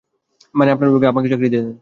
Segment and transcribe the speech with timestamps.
[0.55, 1.75] মানে আপনার বিভাগে, আমাকে চাকরি দিয়া দেন।